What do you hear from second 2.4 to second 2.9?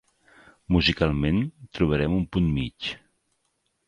mig.